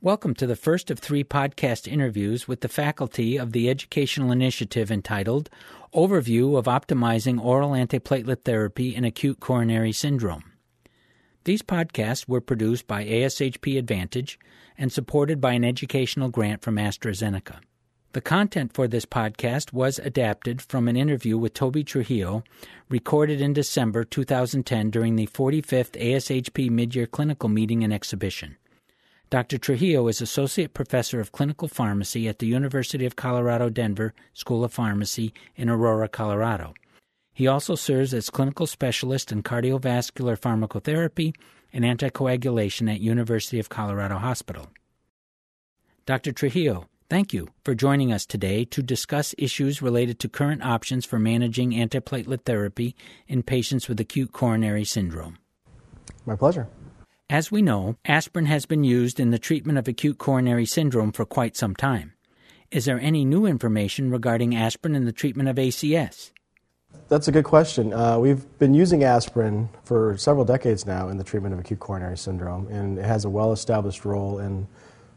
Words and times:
Welcome 0.00 0.34
to 0.34 0.46
the 0.46 0.54
first 0.54 0.92
of 0.92 1.00
three 1.00 1.24
podcast 1.24 1.90
interviews 1.90 2.46
with 2.46 2.60
the 2.60 2.68
faculty 2.68 3.36
of 3.36 3.50
the 3.50 3.68
educational 3.68 4.30
initiative 4.30 4.92
entitled 4.92 5.50
Overview 5.92 6.56
of 6.56 6.66
Optimizing 6.66 7.44
Oral 7.44 7.70
Antiplatelet 7.70 8.44
Therapy 8.44 8.94
in 8.94 9.04
Acute 9.04 9.40
Coronary 9.40 9.90
Syndrome. 9.90 10.52
These 11.42 11.62
podcasts 11.62 12.28
were 12.28 12.40
produced 12.40 12.86
by 12.86 13.06
ASHP 13.06 13.76
Advantage 13.76 14.38
and 14.78 14.92
supported 14.92 15.40
by 15.40 15.54
an 15.54 15.64
educational 15.64 16.28
grant 16.28 16.62
from 16.62 16.76
AstraZeneca. 16.76 17.56
The 18.12 18.20
content 18.20 18.74
for 18.74 18.86
this 18.86 19.04
podcast 19.04 19.72
was 19.72 19.98
adapted 19.98 20.62
from 20.62 20.86
an 20.86 20.96
interview 20.96 21.36
with 21.36 21.54
Toby 21.54 21.82
Trujillo 21.82 22.44
recorded 22.88 23.40
in 23.40 23.52
December 23.52 24.04
2010 24.04 24.90
during 24.90 25.16
the 25.16 25.26
45th 25.26 26.00
ASHP 26.00 26.70
Midyear 26.70 27.10
Clinical 27.10 27.48
Meeting 27.48 27.82
and 27.82 27.92
Exhibition. 27.92 28.58
Dr. 29.30 29.58
Trujillo 29.58 30.08
is 30.08 30.22
Associate 30.22 30.72
Professor 30.72 31.20
of 31.20 31.32
Clinical 31.32 31.68
Pharmacy 31.68 32.28
at 32.28 32.38
the 32.38 32.46
University 32.46 33.04
of 33.04 33.16
Colorado 33.16 33.68
Denver 33.68 34.14
School 34.32 34.64
of 34.64 34.72
Pharmacy 34.72 35.34
in 35.54 35.68
Aurora, 35.68 36.08
Colorado. 36.08 36.72
He 37.34 37.46
also 37.46 37.74
serves 37.74 38.14
as 38.14 38.30
Clinical 38.30 38.66
Specialist 38.66 39.30
in 39.30 39.42
Cardiovascular 39.42 40.38
Pharmacotherapy 40.38 41.34
and 41.74 41.84
Anticoagulation 41.84 42.90
at 42.90 43.00
University 43.00 43.58
of 43.58 43.68
Colorado 43.68 44.16
Hospital. 44.16 44.68
Dr. 46.06 46.32
Trujillo, 46.32 46.86
thank 47.10 47.34
you 47.34 47.48
for 47.64 47.74
joining 47.74 48.10
us 48.10 48.24
today 48.24 48.64
to 48.64 48.82
discuss 48.82 49.34
issues 49.36 49.82
related 49.82 50.18
to 50.20 50.30
current 50.30 50.64
options 50.64 51.04
for 51.04 51.18
managing 51.18 51.72
antiplatelet 51.72 52.46
therapy 52.46 52.96
in 53.26 53.42
patients 53.42 53.88
with 53.88 54.00
acute 54.00 54.32
coronary 54.32 54.86
syndrome. 54.86 55.36
My 56.24 56.34
pleasure. 56.34 56.66
As 57.30 57.52
we 57.52 57.60
know, 57.60 57.96
aspirin 58.06 58.46
has 58.46 58.64
been 58.64 58.84
used 58.84 59.20
in 59.20 59.32
the 59.32 59.38
treatment 59.38 59.76
of 59.76 59.86
acute 59.86 60.16
coronary 60.16 60.64
syndrome 60.64 61.12
for 61.12 61.26
quite 61.26 61.58
some 61.58 61.76
time. 61.76 62.14
Is 62.70 62.86
there 62.86 62.98
any 62.98 63.26
new 63.26 63.44
information 63.44 64.10
regarding 64.10 64.56
aspirin 64.56 64.94
in 64.94 65.04
the 65.04 65.12
treatment 65.12 65.46
of 65.50 65.56
ACS? 65.56 66.30
That's 67.10 67.28
a 67.28 67.32
good 67.32 67.44
question. 67.44 67.92
Uh, 67.92 68.18
we've 68.18 68.46
been 68.58 68.72
using 68.72 69.04
aspirin 69.04 69.68
for 69.84 70.16
several 70.16 70.46
decades 70.46 70.86
now 70.86 71.10
in 71.10 71.18
the 71.18 71.24
treatment 71.24 71.52
of 71.52 71.60
acute 71.60 71.80
coronary 71.80 72.16
syndrome, 72.16 72.66
and 72.68 72.98
it 72.98 73.04
has 73.04 73.26
a 73.26 73.30
well 73.30 73.52
established 73.52 74.06
role 74.06 74.38
in 74.38 74.66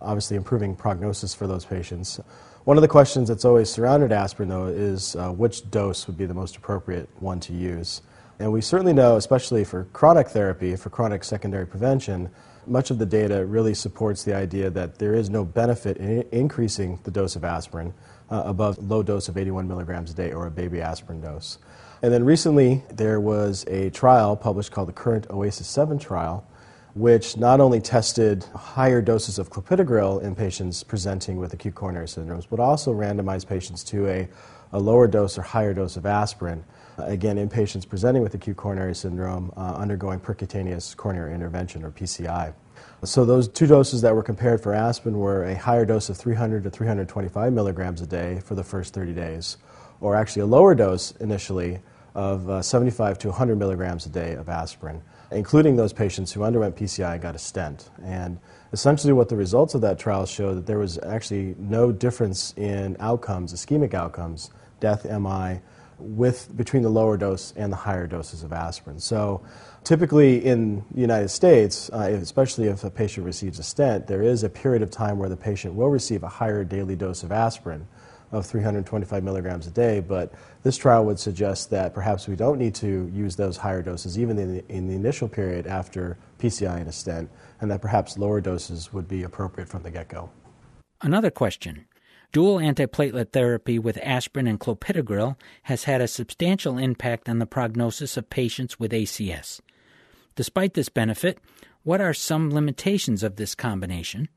obviously 0.00 0.38
improving 0.38 0.74
prognosis 0.74 1.34
for 1.34 1.46
those 1.46 1.66
patients. 1.66 2.20
One 2.64 2.78
of 2.78 2.82
the 2.82 2.88
questions 2.88 3.28
that's 3.28 3.44
always 3.44 3.68
surrounded 3.68 4.12
aspirin, 4.12 4.48
though, 4.48 4.68
is 4.68 5.14
uh, 5.14 5.30
which 5.30 5.70
dose 5.70 6.06
would 6.06 6.16
be 6.16 6.24
the 6.24 6.32
most 6.32 6.56
appropriate 6.56 7.10
one 7.20 7.38
to 7.40 7.52
use. 7.52 8.00
And 8.38 8.52
we 8.52 8.60
certainly 8.60 8.92
know, 8.92 9.16
especially 9.16 9.64
for 9.64 9.84
chronic 9.92 10.28
therapy, 10.28 10.76
for 10.76 10.90
chronic 10.90 11.24
secondary 11.24 11.66
prevention, 11.66 12.30
much 12.66 12.90
of 12.90 12.98
the 12.98 13.06
data 13.06 13.44
really 13.44 13.74
supports 13.74 14.22
the 14.24 14.34
idea 14.34 14.70
that 14.70 14.98
there 14.98 15.14
is 15.14 15.28
no 15.30 15.44
benefit 15.44 15.96
in 15.96 16.22
increasing 16.30 17.00
the 17.02 17.10
dose 17.10 17.34
of 17.34 17.44
aspirin 17.44 17.92
uh, 18.30 18.42
above 18.44 18.78
low 18.78 19.02
dose 19.02 19.28
of 19.28 19.36
81 19.36 19.66
milligrams 19.66 20.10
a 20.10 20.14
day 20.14 20.32
or 20.32 20.46
a 20.46 20.50
baby 20.50 20.80
aspirin 20.80 21.20
dose. 21.20 21.58
And 22.02 22.12
then 22.12 22.24
recently 22.24 22.84
there 22.92 23.20
was 23.20 23.64
a 23.66 23.90
trial 23.90 24.36
published 24.36 24.70
called 24.70 24.88
the 24.88 24.92
Current 24.92 25.26
OASIS 25.30 25.66
7 25.66 25.98
trial, 25.98 26.46
which 26.94 27.36
not 27.36 27.60
only 27.60 27.80
tested 27.80 28.44
higher 28.54 29.02
doses 29.02 29.38
of 29.38 29.50
clopidogrel 29.50 30.22
in 30.22 30.34
patients 30.34 30.84
presenting 30.84 31.38
with 31.38 31.52
acute 31.54 31.74
coronary 31.74 32.06
syndromes, 32.06 32.46
but 32.48 32.60
also 32.60 32.92
randomized 32.92 33.48
patients 33.48 33.82
to 33.84 34.06
a, 34.08 34.28
a 34.72 34.78
lower 34.78 35.06
dose 35.06 35.38
or 35.38 35.42
higher 35.42 35.74
dose 35.74 35.96
of 35.96 36.06
aspirin 36.06 36.64
again, 36.98 37.38
in 37.38 37.48
patients 37.48 37.84
presenting 37.84 38.22
with 38.22 38.34
acute 38.34 38.56
coronary 38.56 38.94
syndrome 38.94 39.52
uh, 39.56 39.74
undergoing 39.74 40.20
percutaneous 40.20 40.96
coronary 40.96 41.34
intervention 41.34 41.84
or 41.84 41.90
PCI. 41.90 42.52
So 43.04 43.24
those 43.24 43.48
two 43.48 43.66
doses 43.66 44.02
that 44.02 44.14
were 44.14 44.22
compared 44.22 44.60
for 44.60 44.74
aspirin 44.74 45.18
were 45.18 45.44
a 45.44 45.56
higher 45.56 45.84
dose 45.84 46.08
of 46.08 46.16
300 46.16 46.64
to 46.64 46.70
325 46.70 47.52
milligrams 47.52 48.00
a 48.00 48.06
day 48.06 48.40
for 48.44 48.54
the 48.54 48.64
first 48.64 48.94
30 48.94 49.12
days, 49.14 49.56
or 50.00 50.16
actually 50.16 50.42
a 50.42 50.46
lower 50.46 50.74
dose 50.74 51.12
initially 51.12 51.80
of 52.14 52.48
uh, 52.50 52.62
75 52.62 53.18
to 53.18 53.28
100 53.28 53.56
milligrams 53.56 54.06
a 54.06 54.08
day 54.08 54.32
of 54.32 54.48
aspirin, 54.48 55.00
including 55.30 55.76
those 55.76 55.92
patients 55.92 56.32
who 56.32 56.42
underwent 56.42 56.74
PCI 56.74 57.12
and 57.12 57.22
got 57.22 57.36
a 57.36 57.38
stent. 57.38 57.90
And 58.02 58.40
essentially 58.72 59.12
what 59.12 59.28
the 59.28 59.36
results 59.36 59.74
of 59.74 59.82
that 59.82 59.98
trial 59.98 60.26
showed 60.26 60.54
that 60.54 60.66
there 60.66 60.78
was 60.78 60.98
actually 60.98 61.54
no 61.58 61.92
difference 61.92 62.52
in 62.56 62.96
outcomes, 62.98 63.52
ischemic 63.52 63.94
outcomes, 63.94 64.50
death, 64.80 65.04
MI, 65.04 65.60
with 65.98 66.56
between 66.56 66.82
the 66.82 66.88
lower 66.88 67.16
dose 67.16 67.52
and 67.56 67.72
the 67.72 67.76
higher 67.76 68.06
doses 68.06 68.42
of 68.42 68.52
aspirin. 68.52 69.00
So, 69.00 69.42
typically 69.84 70.44
in 70.44 70.84
the 70.92 71.00
United 71.00 71.28
States, 71.28 71.90
uh, 71.90 72.10
especially 72.22 72.66
if 72.68 72.84
a 72.84 72.90
patient 72.90 73.26
receives 73.26 73.58
a 73.58 73.62
stent, 73.62 74.06
there 74.06 74.22
is 74.22 74.44
a 74.44 74.48
period 74.48 74.82
of 74.82 74.90
time 74.90 75.18
where 75.18 75.28
the 75.28 75.36
patient 75.36 75.74
will 75.74 75.90
receive 75.90 76.22
a 76.22 76.28
higher 76.28 76.64
daily 76.64 76.96
dose 76.96 77.22
of 77.22 77.32
aspirin 77.32 77.86
of 78.30 78.44
325 78.44 79.24
milligrams 79.24 79.66
a 79.66 79.70
day. 79.70 80.00
But 80.00 80.32
this 80.62 80.76
trial 80.76 81.04
would 81.06 81.18
suggest 81.18 81.70
that 81.70 81.94
perhaps 81.94 82.28
we 82.28 82.36
don't 82.36 82.58
need 82.58 82.74
to 82.76 83.10
use 83.12 83.36
those 83.36 83.56
higher 83.56 83.82
doses 83.82 84.18
even 84.18 84.38
in 84.38 84.56
the, 84.56 84.68
in 84.68 84.86
the 84.86 84.94
initial 84.94 85.28
period 85.28 85.66
after 85.66 86.18
PCI 86.38 86.78
and 86.78 86.88
a 86.88 86.92
stent, 86.92 87.30
and 87.60 87.70
that 87.70 87.80
perhaps 87.80 88.18
lower 88.18 88.40
doses 88.40 88.92
would 88.92 89.08
be 89.08 89.22
appropriate 89.22 89.68
from 89.68 89.82
the 89.82 89.90
get 89.90 90.08
go. 90.08 90.30
Another 91.00 91.30
question 91.30 91.86
Dual 92.30 92.58
antiplatelet 92.58 93.32
therapy 93.32 93.78
with 93.78 93.98
aspirin 94.02 94.46
and 94.46 94.60
clopidogrel 94.60 95.36
has 95.62 95.84
had 95.84 96.02
a 96.02 96.08
substantial 96.08 96.76
impact 96.76 97.26
on 97.26 97.38
the 97.38 97.46
prognosis 97.46 98.18
of 98.18 98.28
patients 98.28 98.78
with 98.78 98.92
ACS. 98.92 99.60
Despite 100.36 100.74
this 100.74 100.90
benefit, 100.90 101.38
what 101.84 102.02
are 102.02 102.12
some 102.12 102.50
limitations 102.50 103.22
of 103.22 103.36
this 103.36 103.54
combination? 103.54 104.28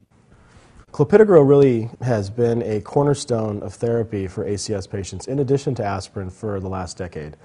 Clopidogrel 0.93 1.47
really 1.47 1.89
has 2.01 2.29
been 2.29 2.61
a 2.63 2.79
cornerstone 2.79 3.61
of 3.61 3.73
therapy 3.73 4.25
for 4.25 4.45
ACS 4.45 4.89
patients 4.89 5.27
in 5.27 5.39
addition 5.39 5.75
to 5.75 5.83
aspirin 5.83 6.29
for 6.29 6.61
the 6.61 6.69
last 6.69 6.97
decade. 6.97 7.35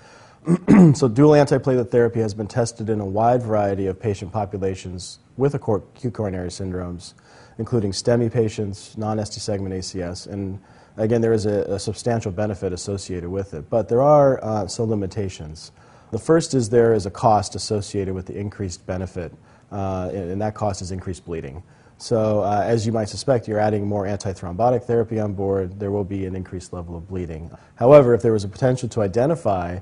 so, 0.94 1.08
dual 1.08 1.32
antiplatelet 1.32 1.90
therapy 1.90 2.20
has 2.20 2.34
been 2.34 2.46
tested 2.46 2.88
in 2.88 3.00
a 3.00 3.04
wide 3.04 3.42
variety 3.42 3.88
of 3.88 4.00
patient 4.00 4.32
populations 4.32 5.18
with 5.36 5.54
acute 5.54 6.14
coronary 6.14 6.50
syndromes 6.50 7.14
including 7.58 7.92
STEMI 7.92 8.32
patients, 8.32 8.96
non-ST 8.96 9.42
segment 9.42 9.74
ACS, 9.74 10.26
and 10.26 10.60
again, 10.96 11.20
there 11.20 11.32
is 11.32 11.46
a, 11.46 11.62
a, 11.62 11.78
substantial 11.78 12.32
benefit 12.32 12.72
associated 12.72 13.28
with 13.28 13.54
it. 13.54 13.68
But 13.68 13.88
there 13.88 14.02
are 14.02 14.42
uh, 14.42 14.66
some 14.66 14.88
limitations. 14.90 15.72
The 16.10 16.18
first 16.18 16.54
is 16.54 16.68
there 16.68 16.94
is 16.94 17.06
a 17.06 17.10
cost 17.10 17.54
associated 17.54 18.14
with 18.14 18.26
the 18.26 18.38
increased 18.38 18.86
benefit, 18.86 19.32
uh, 19.72 20.10
and 20.12 20.40
that 20.40 20.54
cost 20.54 20.82
is 20.82 20.92
increased 20.92 21.24
bleeding. 21.24 21.62
So, 21.98 22.42
uh, 22.42 22.62
as 22.64 22.84
you 22.84 22.92
might 22.92 23.08
suspect, 23.08 23.48
you're 23.48 23.58
adding 23.58 23.86
more 23.86 24.04
antithrombotic 24.04 24.84
therapy 24.84 25.18
on 25.18 25.32
board, 25.32 25.80
there 25.80 25.90
will 25.90 26.04
be 26.04 26.26
an 26.26 26.36
increased 26.36 26.74
level 26.74 26.94
of 26.94 27.08
bleeding. 27.08 27.50
However, 27.76 28.12
if 28.12 28.20
there 28.20 28.32
was 28.32 28.44
a 28.44 28.48
potential 28.48 28.88
to 28.90 29.00
identify 29.00 29.78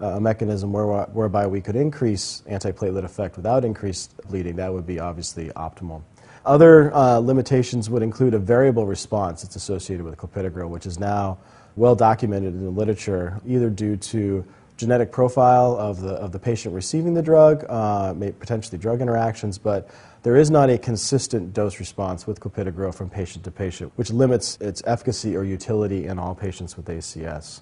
uh, 0.00 0.06
a 0.06 0.20
mechanism 0.20 0.72
whereby 0.72 1.46
we 1.46 1.60
could 1.60 1.74
increase 1.74 2.42
antiplatelet 2.48 3.02
effect 3.02 3.36
without 3.36 3.64
increased 3.64 4.16
bleeding, 4.28 4.54
that 4.56 4.72
would 4.72 4.86
be 4.86 5.00
obviously 5.00 5.48
optimal. 5.56 6.02
Other 6.46 6.94
uh, 6.94 7.18
limitations 7.18 7.90
would 7.90 8.04
include 8.04 8.32
a 8.32 8.38
variable 8.38 8.86
response 8.86 9.42
that's 9.42 9.56
associated 9.56 10.04
with 10.04 10.16
clopidogrel, 10.16 10.68
which 10.68 10.86
is 10.86 10.96
now 10.96 11.38
well 11.74 11.96
documented 11.96 12.54
in 12.54 12.62
the 12.62 12.70
literature, 12.70 13.40
either 13.44 13.68
due 13.68 13.96
to 13.96 14.46
genetic 14.76 15.10
profile 15.10 15.76
of 15.76 16.00
the, 16.00 16.12
of 16.12 16.30
the 16.30 16.38
patient 16.38 16.72
receiving 16.72 17.14
the 17.14 17.22
drug, 17.22 17.64
uh, 17.68 18.14
potentially 18.38 18.78
drug 18.78 19.00
interactions, 19.00 19.58
but 19.58 19.90
there 20.22 20.36
is 20.36 20.48
not 20.48 20.70
a 20.70 20.78
consistent 20.78 21.52
dose 21.52 21.80
response 21.80 22.28
with 22.28 22.38
clopidogrel 22.38 22.94
from 22.94 23.10
patient 23.10 23.42
to 23.44 23.50
patient, 23.50 23.90
which 23.96 24.10
limits 24.10 24.56
its 24.60 24.82
efficacy 24.86 25.36
or 25.36 25.42
utility 25.42 26.06
in 26.06 26.16
all 26.16 26.34
patients 26.34 26.76
with 26.76 26.86
ACS. 26.86 27.60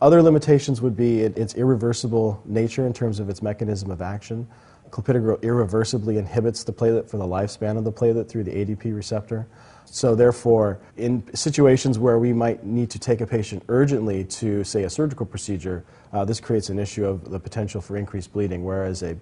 Other 0.00 0.22
limitations 0.22 0.80
would 0.80 0.96
be 0.96 1.20
its 1.20 1.54
irreversible 1.54 2.40
nature 2.44 2.86
in 2.86 2.92
terms 2.92 3.18
of 3.18 3.28
its 3.28 3.42
mechanism 3.42 3.90
of 3.90 4.00
action 4.00 4.46
clopidogrel 4.90 5.40
irreversibly 5.42 6.18
inhibits 6.18 6.64
the 6.64 6.72
platelet 6.72 7.08
for 7.08 7.16
the 7.16 7.26
lifespan 7.26 7.76
of 7.78 7.84
the 7.84 7.92
platelet 7.92 8.28
through 8.28 8.44
the 8.44 8.52
ADP 8.52 8.94
receptor. 8.94 9.46
So, 9.84 10.14
therefore, 10.14 10.78
in 10.96 11.24
situations 11.34 11.98
where 11.98 12.18
we 12.18 12.32
might 12.32 12.64
need 12.64 12.90
to 12.90 12.98
take 12.98 13.20
a 13.20 13.26
patient 13.26 13.64
urgently 13.68 14.24
to, 14.24 14.62
say, 14.62 14.84
a 14.84 14.90
surgical 14.90 15.26
procedure, 15.26 15.84
uh, 16.12 16.24
this 16.24 16.38
creates 16.38 16.68
an 16.68 16.78
issue 16.78 17.04
of 17.04 17.28
the 17.30 17.40
potential 17.40 17.80
for 17.80 17.96
increased 17.96 18.32
bleeding, 18.32 18.64
whereas 18.64 19.02
a 19.02 19.12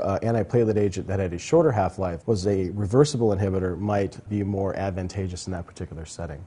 uh, 0.00 0.18
antiplatelet 0.22 0.76
agent 0.76 1.08
that 1.08 1.18
had 1.18 1.32
a 1.32 1.38
shorter 1.38 1.72
half 1.72 1.98
life 1.98 2.26
was 2.28 2.46
a 2.46 2.70
reversible 2.70 3.34
inhibitor 3.34 3.76
might 3.76 4.28
be 4.28 4.44
more 4.44 4.76
advantageous 4.76 5.46
in 5.46 5.52
that 5.52 5.66
particular 5.66 6.04
setting. 6.04 6.44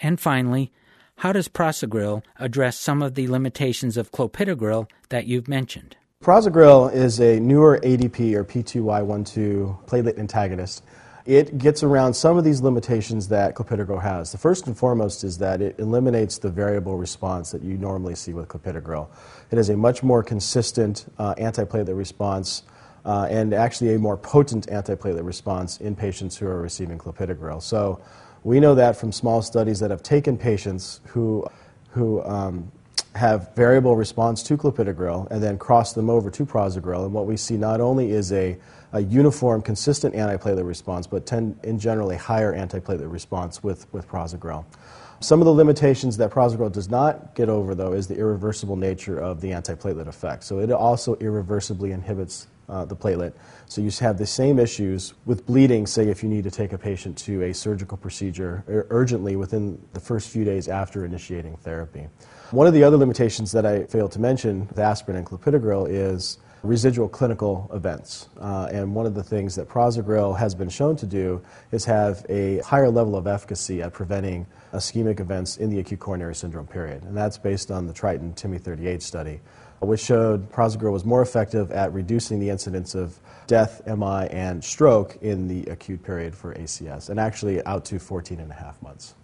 And 0.00 0.18
finally, 0.18 0.72
how 1.18 1.32
does 1.32 1.48
prasugrel 1.48 2.22
address 2.36 2.78
some 2.78 3.02
of 3.02 3.14
the 3.14 3.28
limitations 3.28 3.96
of 3.96 4.12
clopidogrel 4.12 4.88
that 5.08 5.26
you've 5.26 5.48
mentioned? 5.48 5.96
Prasugrel 6.28 6.92
is 6.92 7.20
a 7.20 7.38
newer 7.38 7.78
ADP 7.78 8.34
or 8.34 8.44
P2Y12 8.44 9.86
platelet 9.86 10.18
antagonist. 10.18 10.82
It 11.24 11.58
gets 11.58 11.84
around 11.84 12.12
some 12.12 12.36
of 12.36 12.42
these 12.42 12.60
limitations 12.60 13.28
that 13.28 13.54
clopidogrel 13.54 14.02
has. 14.02 14.32
The 14.32 14.36
first 14.36 14.66
and 14.66 14.76
foremost 14.76 15.22
is 15.22 15.38
that 15.38 15.62
it 15.62 15.78
eliminates 15.78 16.36
the 16.36 16.50
variable 16.50 16.98
response 16.98 17.52
that 17.52 17.62
you 17.62 17.78
normally 17.78 18.14
see 18.16 18.34
with 18.34 18.48
clopidogrel. 18.48 19.08
It 19.52 19.56
has 19.56 19.70
a 19.70 19.76
much 19.76 20.02
more 20.02 20.24
consistent 20.24 21.06
uh, 21.18 21.36
antiplatelet 21.36 21.96
response 21.96 22.64
uh, 23.06 23.28
and 23.30 23.54
actually 23.54 23.94
a 23.94 23.98
more 23.98 24.16
potent 24.16 24.66
antiplatelet 24.66 25.24
response 25.24 25.80
in 25.80 25.94
patients 25.94 26.36
who 26.36 26.48
are 26.48 26.60
receiving 26.60 26.98
clopidogrel. 26.98 27.62
So 27.62 28.02
we 28.42 28.58
know 28.58 28.74
that 28.74 28.96
from 28.96 29.12
small 29.12 29.40
studies 29.40 29.78
that 29.80 29.90
have 29.90 30.02
taken 30.02 30.36
patients 30.36 31.00
who, 31.06 31.46
who 31.90 32.22
um, 32.24 32.72
have 33.18 33.54
variable 33.54 33.96
response 33.96 34.42
to 34.44 34.56
clopidogrel 34.56 35.30
and 35.30 35.42
then 35.42 35.58
cross 35.58 35.92
them 35.92 36.08
over 36.08 36.30
to 36.30 36.46
prasugrel. 36.46 37.04
And 37.04 37.12
what 37.12 37.26
we 37.26 37.36
see 37.36 37.56
not 37.56 37.80
only 37.80 38.12
is 38.12 38.32
a, 38.32 38.56
a 38.92 39.00
uniform, 39.00 39.60
consistent 39.60 40.14
antiplatelet 40.14 40.66
response, 40.66 41.06
but 41.06 41.26
tend, 41.26 41.58
in 41.64 41.78
general 41.78 42.10
a 42.12 42.16
higher 42.16 42.54
antiplatelet 42.54 43.10
response 43.12 43.62
with, 43.62 43.92
with 43.92 44.08
prasugrel. 44.08 44.64
Some 45.20 45.40
of 45.40 45.46
the 45.46 45.52
limitations 45.52 46.16
that 46.18 46.30
prasugrel 46.30 46.70
does 46.70 46.88
not 46.88 47.34
get 47.34 47.48
over, 47.48 47.74
though, 47.74 47.92
is 47.92 48.06
the 48.06 48.16
irreversible 48.16 48.76
nature 48.76 49.18
of 49.18 49.40
the 49.40 49.50
antiplatelet 49.50 50.06
effect. 50.06 50.44
So 50.44 50.60
it 50.60 50.70
also 50.70 51.16
irreversibly 51.16 51.90
inhibits 51.90 52.46
uh, 52.68 52.84
the 52.84 52.96
platelet. 52.96 53.32
So 53.66 53.80
you 53.80 53.90
have 54.00 54.18
the 54.18 54.26
same 54.26 54.58
issues 54.58 55.14
with 55.26 55.46
bleeding, 55.46 55.86
say, 55.86 56.08
if 56.08 56.22
you 56.22 56.28
need 56.28 56.44
to 56.44 56.50
take 56.50 56.72
a 56.72 56.78
patient 56.78 57.16
to 57.18 57.42
a 57.42 57.52
surgical 57.54 57.96
procedure 57.96 58.64
urgently 58.90 59.36
within 59.36 59.80
the 59.92 60.00
first 60.00 60.30
few 60.30 60.44
days 60.44 60.68
after 60.68 61.04
initiating 61.04 61.56
therapy. 61.56 62.08
One 62.50 62.66
of 62.66 62.72
the 62.72 62.82
other 62.82 62.96
limitations 62.96 63.52
that 63.52 63.66
I 63.66 63.84
failed 63.84 64.12
to 64.12 64.20
mention 64.20 64.68
with 64.68 64.78
aspirin 64.78 65.18
and 65.18 65.26
clopidogrel 65.26 65.86
is 65.88 66.38
residual 66.62 67.08
clinical 67.08 67.70
events. 67.72 68.28
Uh, 68.40 68.68
and 68.72 68.94
one 68.94 69.06
of 69.06 69.14
the 69.14 69.22
things 69.22 69.54
that 69.54 69.68
prasugrel 69.68 70.36
has 70.36 70.54
been 70.54 70.68
shown 70.68 70.96
to 70.96 71.06
do 71.06 71.40
is 71.72 71.84
have 71.84 72.24
a 72.28 72.58
higher 72.58 72.90
level 72.90 73.16
of 73.16 73.26
efficacy 73.26 73.82
at 73.82 73.92
preventing 73.92 74.46
ischemic 74.72 75.20
events 75.20 75.56
in 75.56 75.70
the 75.70 75.78
acute 75.78 76.00
coronary 76.00 76.34
syndrome 76.34 76.66
period. 76.66 77.02
And 77.04 77.16
that's 77.16 77.38
based 77.38 77.70
on 77.70 77.86
the 77.86 77.92
Triton 77.92 78.34
TIMI 78.34 78.58
38 78.58 79.02
study, 79.02 79.40
which 79.80 80.00
showed 80.00 80.44
uh, 80.44 80.54
prasugrel 80.54 80.92
was 80.92 81.04
more 81.04 81.22
effective 81.22 81.70
at 81.70 81.92
reducing 81.92 82.40
the 82.40 82.50
incidence 82.50 82.94
of 82.94 83.18
death, 83.46 83.80
MI, 83.86 84.28
and 84.30 84.62
stroke 84.62 85.16
in 85.22 85.48
the 85.48 85.64
acute 85.70 86.02
period 86.02 86.34
for 86.34 86.54
ACS, 86.54 87.08
and 87.08 87.18
actually 87.18 87.64
out 87.64 87.84
to 87.86 87.98
14 87.98 88.40
and 88.40 88.50
a 88.50 88.54
half 88.54 88.80
months. 88.82 89.14